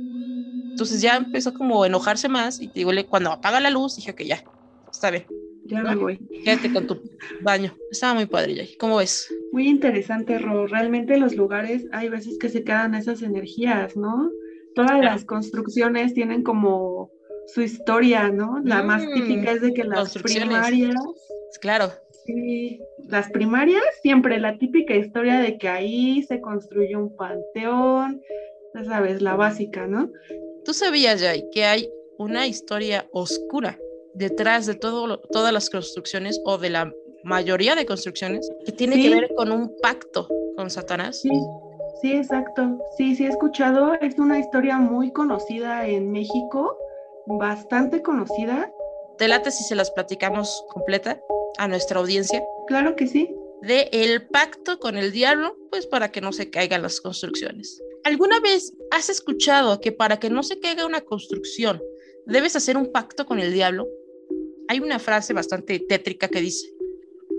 [0.70, 4.16] Entonces ya empezó como a enojarse más y te digo, cuando apaga la luz, dije
[4.16, 4.42] que ya,
[4.90, 5.26] está bien.
[5.66, 6.18] Ya me voy.
[6.44, 7.00] Quédate con tu
[7.40, 7.72] baño.
[7.92, 8.64] Estaba muy padre, ya.
[8.76, 9.32] ¿Cómo ves?
[9.52, 10.66] Muy interesante, Ro.
[10.66, 14.28] Realmente los lugares hay veces que se quedan esas energías, ¿no?
[14.74, 15.04] Todas claro.
[15.04, 17.12] las construcciones tienen como
[17.46, 18.61] su historia, ¿no?
[18.64, 20.94] La mm, más típica es de que las primarias.
[21.61, 21.92] Claro.
[22.26, 28.22] Sí, las primarias, siempre la típica historia de que ahí se construyó un panteón,
[28.74, 30.11] ya sabes, la básica, ¿no?
[30.64, 33.78] ¿Tú sabías, Jay, que hay una historia oscura
[34.14, 36.92] detrás de todo, todas las construcciones o de la
[37.24, 39.02] mayoría de construcciones que tiene Sí.
[39.02, 41.20] que ver con un pacto con Satanás?
[41.20, 41.30] Sí,
[42.00, 42.78] sí, exacto.
[42.96, 43.94] Sí, sí he escuchado.
[44.00, 46.78] Es una historia muy conocida en México,
[47.26, 48.72] bastante conocida.
[49.18, 51.20] ¿Te late si se las platicamos completa
[51.58, 52.44] a nuestra audiencia?
[52.66, 53.34] Claro que sí.
[53.62, 57.80] de el pacto con el diablo, pues para que no se caigan las construcciones.
[58.04, 61.82] ¿Alguna vez has escuchado que para que no se caiga una construcción
[62.26, 63.88] debes hacer un pacto con el diablo?
[64.68, 66.74] Hay una frase bastante tétrica que dice,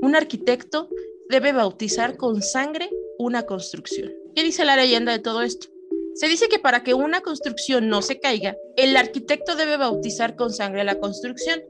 [0.02, 0.90] un arquitecto
[1.30, 4.12] debe bautizar con sangre una construcción.
[4.36, 5.68] ¿Qué dice la leyenda de todo esto?
[6.16, 10.54] Se dice que para que una construcción no se caiga, el arquitecto debe bautizar con
[10.54, 11.62] sangre la construcción.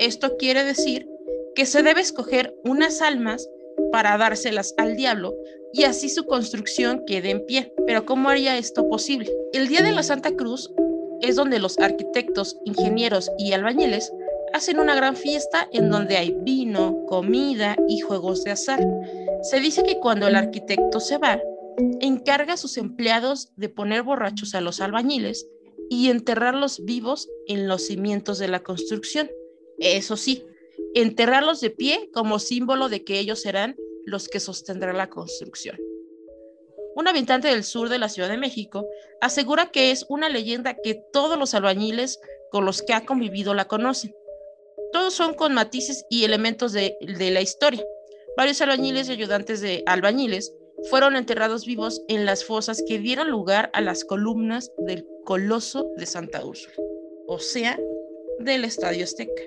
[0.00, 1.08] Esto quiere decir
[1.54, 3.48] que se debe escoger unas almas
[3.92, 5.36] para dárselas al diablo
[5.72, 7.72] y así su construcción quede en pie.
[7.86, 9.32] Pero ¿cómo haría esto posible?
[9.52, 10.72] El día de la Santa Cruz
[11.20, 14.12] es donde los arquitectos, ingenieros y albañiles
[14.52, 18.84] hacen una gran fiesta en donde hay vino, comida y juegos de azar.
[19.42, 21.40] Se dice que cuando el arquitecto se va,
[22.00, 25.46] encarga a sus empleados de poner borrachos a los albañiles
[25.88, 29.30] y enterrarlos vivos en los cimientos de la construcción.
[29.78, 30.44] Eso sí,
[30.94, 35.78] enterrarlos de pie como símbolo de que ellos serán los que sostendrán la construcción.
[36.94, 38.86] Un habitante del sur de la Ciudad de México
[39.20, 43.66] asegura que es una leyenda que todos los albañiles con los que ha convivido la
[43.66, 44.14] conocen.
[44.92, 47.82] Todos son con matices y elementos de, de la historia.
[48.36, 50.54] Varios albañiles y ayudantes de albañiles
[50.90, 56.06] fueron enterrados vivos en las fosas que dieron lugar a las columnas del Coloso de
[56.06, 56.74] Santa Úrsula,
[57.26, 57.78] o sea,
[58.38, 59.42] del Estadio Azteca.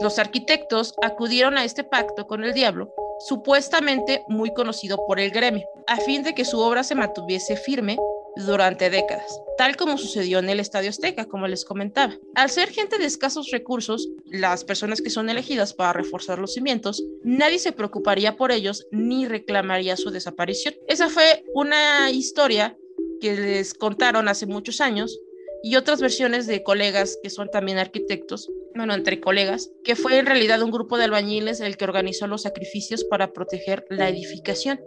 [0.00, 5.66] Los arquitectos acudieron a este pacto con el diablo, supuestamente muy conocido por el gremio,
[5.86, 7.96] a fin de que su obra se mantuviese firme
[8.36, 12.16] durante décadas, tal como sucedió en el Estadio Azteca, como les comentaba.
[12.34, 17.02] Al ser gente de escasos recursos, las personas que son elegidas para reforzar los cimientos,
[17.22, 20.74] nadie se preocuparía por ellos ni reclamaría su desaparición.
[20.88, 22.76] Esa fue una historia
[23.20, 25.18] que les contaron hace muchos años
[25.62, 30.26] y otras versiones de colegas que son también arquitectos, bueno, entre colegas, que fue en
[30.26, 34.80] realidad un grupo de albañiles el que organizó los sacrificios para proteger la edificación.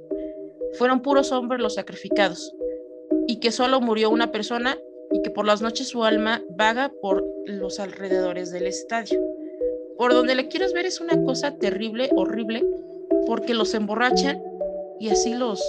[0.77, 2.51] Fueron puros hombres los sacrificados
[3.27, 4.77] y que solo murió una persona
[5.11, 9.19] y que por las noches su alma vaga por los alrededores del estadio.
[9.97, 12.65] Por donde le quieras ver es una cosa terrible, horrible,
[13.27, 14.41] porque los emborrachan
[14.99, 15.63] y así los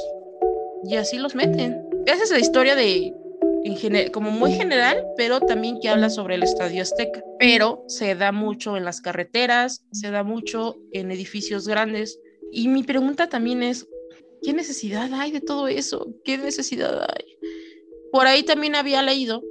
[0.84, 1.82] y así los meten.
[2.06, 3.12] Esa es la historia de
[3.66, 7.22] en como muy general, pero también que habla sobre el Estadio Azteca.
[7.38, 12.20] Pero se da mucho en las carreteras, se da mucho en edificios grandes.
[12.52, 13.88] Y mi pregunta también es,
[14.42, 16.14] ¿qué necesidad hay de todo eso?
[16.24, 17.35] ¿Qué necesidad hay?
[18.12, 19.42] Por ahí también había leído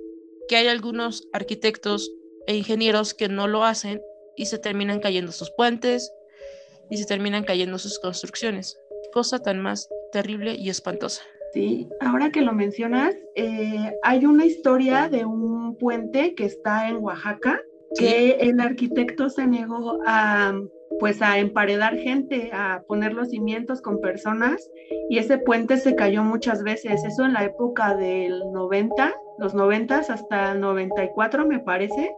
[0.48, 2.12] que hay algunos arquitectos
[2.48, 4.02] e ingenieros que no lo hacen
[4.36, 6.12] y se terminan cayendo sus puentes
[6.90, 8.78] y se terminan cayendo sus construcciones.
[9.14, 11.22] Cosa tan más terrible y espantosa.
[11.54, 16.98] Sí, ahora que lo mencionas, eh, hay una historia de un puente que está en
[16.98, 17.62] Oaxaca,
[17.98, 20.54] que el arquitecto se negó a,
[21.00, 24.70] pues, a emparedar gente, a poner los cimientos con personas,
[25.10, 27.04] y ese puente se cayó muchas veces.
[27.06, 32.16] Eso en la época del 90, los 90 hasta el 94, me parece.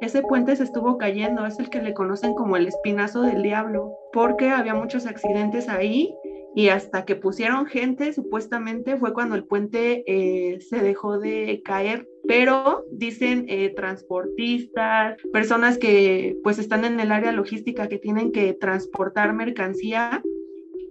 [0.00, 3.92] Ese puente se estuvo cayendo, es el que le conocen como el espinazo del diablo,
[4.12, 6.14] porque había muchos accidentes ahí
[6.54, 12.08] y hasta que pusieron gente, supuestamente fue cuando el puente eh, se dejó de caer.
[12.28, 18.52] Pero dicen eh, transportistas, personas que pues están en el área logística que tienen que
[18.52, 20.22] transportar mercancía,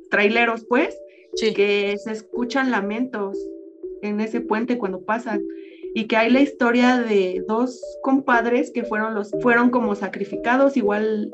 [0.10, 0.98] traileros pues,
[1.56, 3.38] que se escuchan lamentos
[4.02, 5.42] en ese puente cuando pasan.
[5.94, 11.32] Y que hay la historia de dos compadres que fueron los fueron como sacrificados, igual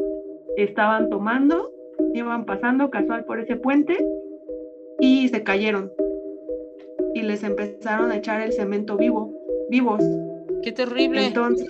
[0.57, 1.73] estaban tomando
[2.13, 3.97] iban pasando casual por ese puente
[4.99, 5.91] y se cayeron.
[7.13, 9.33] Y les empezaron a echar el cemento vivo,
[9.69, 10.03] vivos.
[10.63, 11.27] Qué terrible.
[11.27, 11.67] Entonces,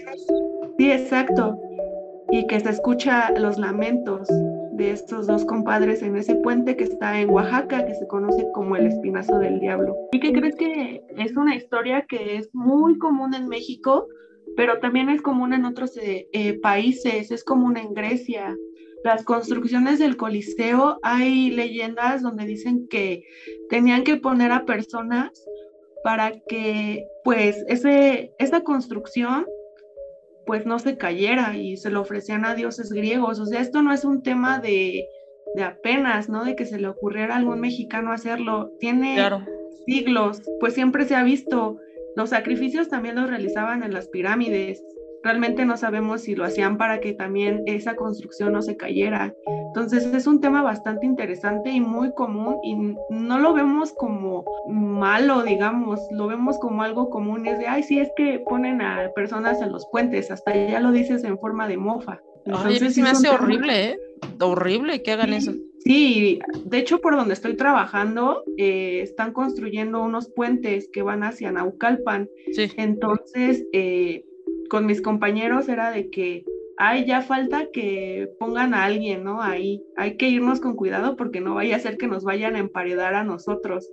[0.78, 1.60] sí, exacto.
[2.32, 4.28] Y que se escucha los lamentos
[4.74, 8.76] de estos dos compadres en ese puente que está en Oaxaca, que se conoce como
[8.76, 9.96] el Espinazo del Diablo.
[10.12, 14.08] ¿Y que crees que es una historia que es muy común en México,
[14.58, 17.30] pero también es común en otros eh, eh, países?
[17.30, 18.56] Es común en Grecia,
[19.04, 23.24] las construcciones del Coliseo, hay leyendas donde dicen que
[23.70, 25.30] tenían que poner a personas
[26.04, 29.46] para que pues ese, esa construcción
[30.46, 33.40] pues no se cayera y se lo ofrecían a dioses griegos.
[33.40, 35.08] O sea, esto no es un tema de,
[35.56, 36.44] de apenas, ¿no?
[36.44, 38.72] De que se le ocurriera a algún mexicano hacerlo.
[38.80, 39.18] Tiene
[39.86, 41.78] siglos, pues siempre se ha visto.
[42.16, 44.84] Los sacrificios también los realizaban en las pirámides
[45.24, 49.34] realmente no sabemos si lo hacían para que también esa construcción no se cayera.
[49.68, 52.76] Entonces es un tema bastante interesante y muy común y
[53.10, 57.48] no lo vemos como malo, digamos, lo vemos como algo común.
[57.48, 60.92] Es de, ay, sí, es que ponen a personas en los puentes, hasta ya lo
[60.92, 62.20] dices en forma de mofa.
[62.46, 64.00] Entonces, me hace horrible, ¿eh?
[64.40, 65.54] Horrible que hagan eso.
[65.80, 71.52] Sí, de hecho por donde estoy trabajando eh, están construyendo unos puentes que van hacia
[71.52, 72.30] Naucalpan.
[72.54, 72.72] Sí.
[72.78, 74.24] Entonces, eh,
[74.74, 76.44] con mis compañeros era de que,
[76.78, 79.40] ay, ya falta que pongan a alguien, ¿no?
[79.40, 82.60] Ahí hay que irnos con cuidado porque no vaya a ser que nos vayan a
[82.60, 83.88] emparedar a nosotros.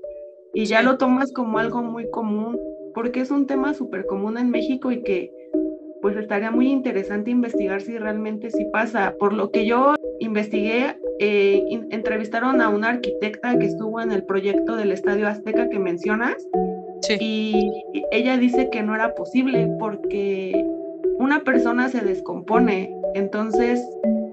[0.55, 2.59] Y ya lo tomas como algo muy común,
[2.95, 5.31] porque es un tema súper común en México y que
[6.01, 9.13] pues estaría muy interesante investigar si realmente sí pasa.
[9.19, 14.77] Por lo que yo investigué, eh, entrevistaron a una arquitecta que estuvo en el proyecto
[14.77, 16.43] del Estadio Azteca que mencionas
[17.09, 20.65] y ella dice que no era posible porque
[21.19, 23.81] una persona se descompone, entonces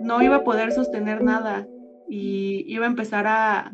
[0.01, 1.67] no iba a poder sostener nada
[2.09, 3.71] y iba a empezar a,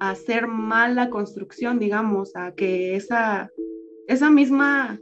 [0.00, 3.50] hacer mal la construcción, digamos, a que esa,
[4.06, 5.00] esa misma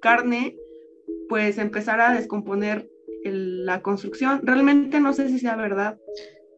[0.00, 0.56] carne
[1.28, 2.88] pues empezara a descomponer
[3.24, 4.40] la construcción.
[4.42, 5.98] Realmente no sé si sea verdad.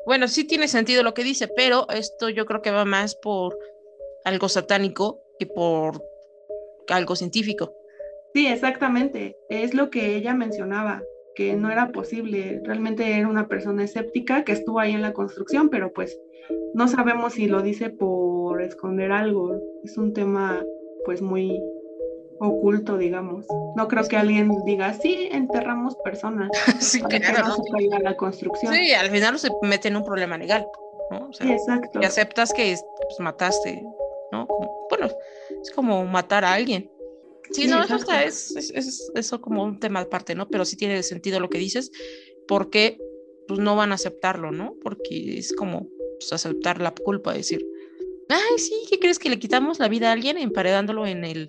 [0.06, 3.58] Bueno, sí tiene sentido lo que dice, pero esto yo creo que va más por
[4.24, 6.02] algo satánico por
[6.88, 7.74] algo científico.
[8.34, 9.36] Sí, exactamente.
[9.48, 11.02] Es lo que ella mencionaba,
[11.34, 12.60] que no era posible.
[12.64, 16.18] Realmente era una persona escéptica que estuvo ahí en la construcción, pero pues
[16.74, 19.56] no sabemos si lo dice por esconder algo.
[19.84, 20.64] Es un tema
[21.04, 21.60] pues muy
[22.40, 23.46] oculto, digamos.
[23.76, 26.50] No creo que alguien diga, sí, enterramos personas.
[26.78, 27.56] sí, claro.
[28.02, 28.72] la construcción.
[28.72, 30.66] Sí, al final se mete en un problema legal.
[31.32, 32.00] sí, exacto.
[32.00, 33.84] Y aceptas que pues, mataste
[34.32, 34.46] ¿no?
[35.62, 36.90] Es como matar a alguien.
[37.52, 40.48] Sí, no, eso está, es, es, eso como un tema aparte, ¿no?
[40.48, 41.90] Pero sí tiene sentido lo que dices,
[42.46, 42.98] porque
[43.48, 44.76] pues no van a aceptarlo, ¿no?
[44.82, 47.66] Porque es como pues, aceptar la culpa, decir,
[48.28, 51.48] ay, sí, ¿qué crees que le quitamos la vida a alguien emparedándolo en el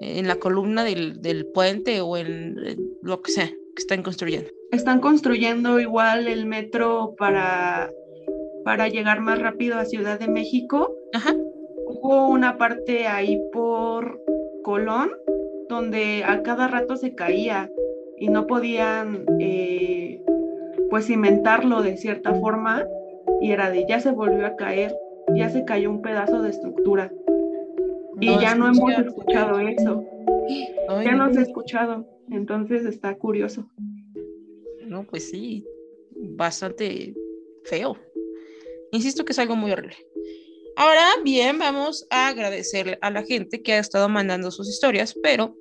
[0.00, 2.56] en la columna del, del puente o en,
[3.02, 4.48] lo que sea que están construyendo?
[4.70, 7.90] Están construyendo igual el metro para,
[8.64, 10.94] para llegar más rápido a Ciudad de México.
[11.12, 11.34] Ajá
[12.08, 14.22] hubo una parte ahí por
[14.62, 15.10] Colón
[15.68, 17.70] donde a cada rato se caía
[18.16, 20.22] y no podían eh,
[20.88, 22.86] pues cimentarlo de cierta forma
[23.42, 24.96] y era de ya se volvió a caer,
[25.34, 27.12] ya se cayó un pedazo de estructura.
[28.18, 30.02] y ya no hemos escuchado eso.
[31.04, 32.06] ya no se ha escuchado.
[32.30, 33.68] Entonces está curioso.
[34.86, 35.66] No, pues sí,
[36.16, 37.14] bastante
[37.64, 37.98] feo.
[38.92, 39.96] Insisto que es algo muy horrible.
[40.80, 45.56] Ahora bien, vamos a agradecerle a la gente que ha estado mandando sus historias, pero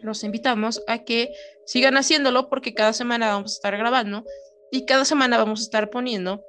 [0.00, 1.32] los invitamos a que
[1.66, 4.22] sigan haciéndolo porque cada semana vamos a estar grabando
[4.70, 6.40] y cada semana vamos a estar poniendo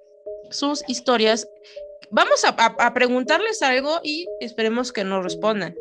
[0.52, 1.50] sus historias.
[2.12, 5.76] Vamos a, preguntarles algo y esperemos que nos respondan.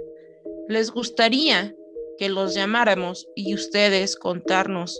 [0.67, 1.77] ¿Les gustaría
[2.17, 4.99] que los llamáramos y ustedes contarnos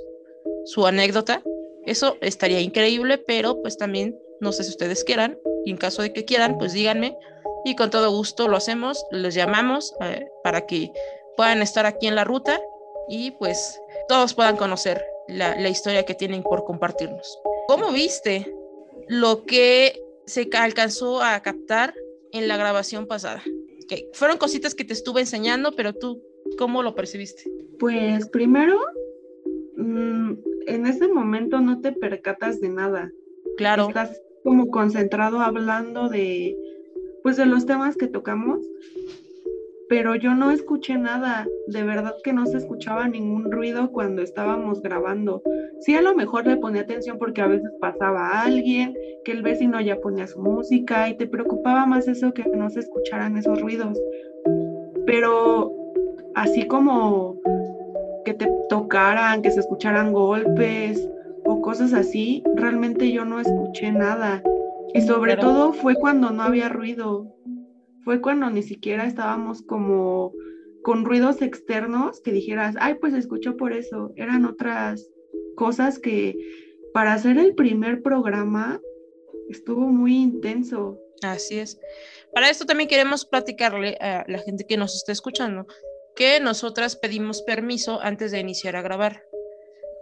[0.67, 1.43] su anécdota?
[1.87, 6.13] Eso estaría increíble, pero pues también no sé si ustedes quieran, y en caso de
[6.13, 7.17] que quieran, pues díganme
[7.65, 10.91] y con todo gusto lo hacemos, les llamamos eh, para que
[11.37, 12.61] puedan estar aquí en la ruta
[13.09, 17.39] y pues todos puedan conocer la, la historia que tienen por compartirnos.
[17.69, 18.55] ¿Cómo viste
[19.09, 21.95] lo que se alcanzó a captar
[22.33, 23.43] en la grabación pasada?
[23.89, 26.23] Que fueron cositas que te estuve enseñando, pero tú,
[26.59, 27.45] ¿cómo lo percibiste?
[27.79, 28.79] Pues primero,
[29.77, 30.35] mmm,
[30.67, 33.11] en ese momento no te percatas de nada.
[33.57, 33.89] Claro.
[33.89, 36.57] Estás como concentrado hablando de,
[37.23, 38.67] pues de los temas que tocamos,
[39.91, 44.81] pero yo no escuché nada, de verdad que no se escuchaba ningún ruido cuando estábamos
[44.81, 45.43] grabando.
[45.81, 48.95] Sí, a lo mejor le ponía atención porque a veces pasaba alguien,
[49.27, 52.81] que el vecino ya ponía su música y te preocupaba más eso que no se
[52.81, 54.01] escucharan esos ruidos.
[55.05, 55.75] Pero
[56.37, 57.39] así como
[58.25, 61.07] que te tocaran, que se escucharan golpes
[61.49, 64.43] o cosas así, realmente yo no escuché nada.
[64.93, 67.35] Y sobre todo fue cuando no había ruido.
[68.05, 70.33] Fue cuando ni siquiera estábamos como
[70.83, 74.13] con ruidos externos que dijeras, ay, pues escuchó por eso.
[74.17, 75.09] Eran otras
[75.57, 76.37] cosas que
[76.93, 78.81] para hacer el primer programa
[79.49, 80.99] estuvo muy intenso.
[81.23, 81.81] Así es.
[82.35, 85.67] Para esto también queremos platicarle a la gente que nos está escuchando
[86.19, 89.23] que nosotras pedimos permiso antes de iniciar a grabar,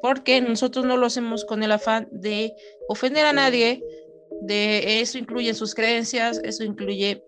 [0.03, 2.55] porque nosotros no lo hacemos con el afán de
[2.89, 3.83] ofender a nadie,
[4.43, 7.25] de eso incluye sus creencias, eso incluye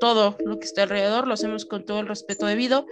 [0.00, 2.86] todo lo que está alrededor, lo hacemos con todo el respeto debido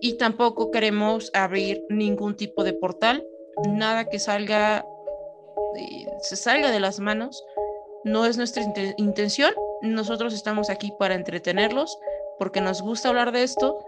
[0.00, 3.24] y tampoco queremos abrir ningún tipo de portal,
[3.68, 4.84] nada que salga,
[6.20, 7.44] se salga de las manos,
[8.04, 8.64] no es nuestra
[8.96, 11.98] intención, nosotros estamos aquí para entretenerlos
[12.38, 13.78] porque nos gusta hablar de esto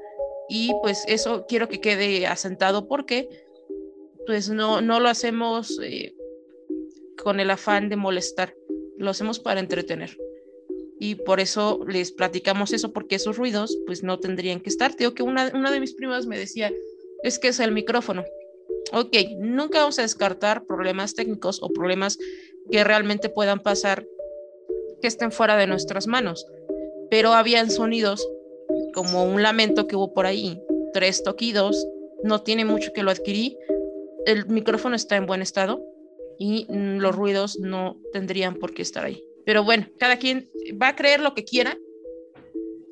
[0.49, 3.29] y pues eso quiero que quede asentado porque
[4.27, 6.15] pues no, no lo hacemos eh,
[7.23, 8.55] con el afán de molestar,
[8.99, 10.17] lo hacemos para entretener.
[10.99, 14.95] Y por eso les platicamos eso, porque esos ruidos pues no tendrían que estar.
[14.95, 16.73] Tengo que una, una de mis primas me decía,
[17.23, 18.25] es que es el micrófono.
[18.93, 22.19] Ok, nunca vamos a descartar problemas técnicos o problemas
[22.71, 24.07] que realmente puedan pasar
[25.01, 26.47] que estén fuera de nuestras manos,
[27.11, 28.27] pero habían sonidos
[28.95, 30.61] como un lamento que hubo por ahí,
[30.93, 31.87] tres toquidos,
[32.23, 33.59] no tiene mucho que lo adquirí,
[34.27, 35.83] el micrófono está en buen estado
[36.39, 39.23] y mm, los ruidos no tendrían por qué estar ahí.
[39.45, 41.79] Pero bueno, cada quien va a creer lo que quiera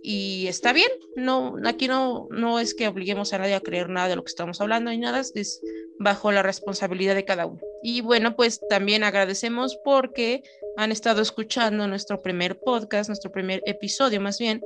[0.03, 4.09] y está bien, no, aquí no, no es que obliguemos a nadie a creer nada
[4.09, 5.61] de lo que estamos hablando y nada, es
[5.99, 7.61] bajo la responsabilidad de cada uno.
[7.85, 10.43] Y bueno, pues también agradecemos porque
[10.77, 14.61] han estado escuchando nuestro primer podcast, nuestro primer episodio más bien,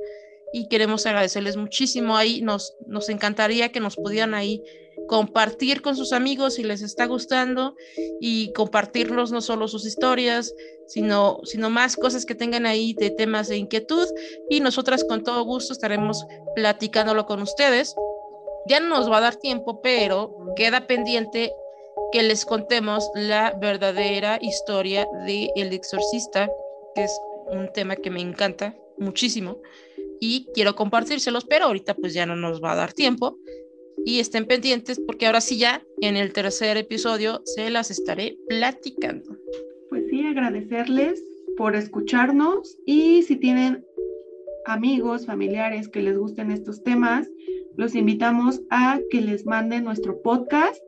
[0.53, 2.41] y queremos agradecerles muchísimo ahí.
[2.41, 4.63] Nos, nos encantaría que nos pudieran ahí
[5.07, 7.75] compartir con sus amigos si les está gustando
[8.19, 10.53] y compartirlos no solo sus historias,
[10.87, 14.07] sino, sino más cosas que tengan ahí de temas de inquietud
[14.49, 17.95] y nosotras con todo gusto estaremos platicándolo con ustedes.
[18.67, 21.53] Ya no nos va a dar tiempo, pero queda pendiente
[22.11, 26.49] que les contemos la verdadera historia de El Exorcista,
[26.95, 29.57] que es un tema que me encanta muchísimo
[30.19, 33.37] y quiero compartírselos, pero ahorita pues ya no nos va a dar tiempo
[34.07, 39.35] y estén pendientes porque ahora sí ya en el tercer episodio se las estaré platicando.
[39.89, 41.21] Pues sí, agradecerles
[41.57, 43.83] por escucharnos y si tienen
[44.65, 47.27] amigos, familiares que les gusten estos temas,
[47.75, 50.81] los invitamos a que les manden nuestro podcast.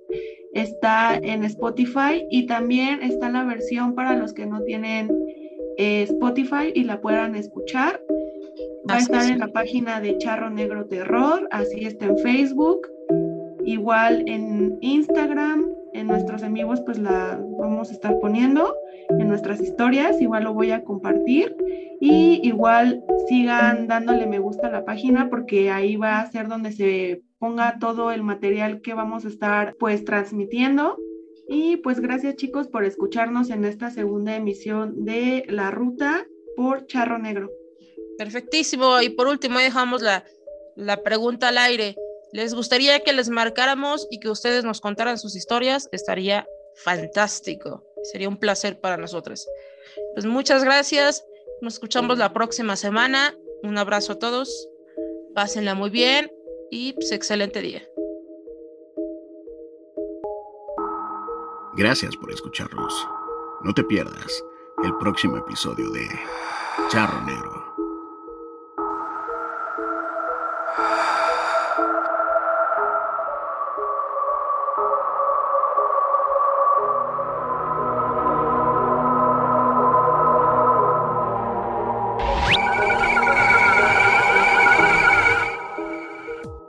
[0.53, 5.11] Está en Spotify y también está la versión para los que no tienen
[5.77, 8.01] eh, Spotify y la puedan escuchar.
[8.89, 12.87] Va a estar en la página de Charro Negro Terror, así está en Facebook,
[13.71, 18.75] igual en Instagram, en nuestros amigos pues la vamos a estar poniendo
[19.09, 21.55] en nuestras historias, igual lo voy a compartir
[21.99, 26.71] y igual sigan dándole me gusta a la página porque ahí va a ser donde
[26.71, 30.97] se ponga todo el material que vamos a estar pues transmitiendo.
[31.51, 37.17] Y pues gracias chicos por escucharnos en esta segunda emisión de La Ruta por Charro
[37.17, 37.49] Negro.
[38.19, 39.01] Perfectísimo.
[39.01, 40.23] Y por último, dejamos la,
[40.75, 41.95] la pregunta al aire.
[42.31, 45.89] ¿Les gustaría que les marcáramos y que ustedes nos contaran sus historias?
[45.91, 47.83] Estaría fantástico.
[48.03, 49.47] Sería un placer para nosotros.
[50.13, 51.25] Pues muchas gracias.
[51.61, 53.35] Nos escuchamos la próxima semana.
[53.63, 54.69] Un abrazo a todos.
[55.33, 56.31] Pásenla muy bien
[56.69, 57.83] y pues excelente día.
[61.75, 63.07] Gracias por escucharnos.
[63.63, 64.43] No te pierdas
[64.83, 66.07] el próximo episodio de
[66.89, 67.58] Charro Negro.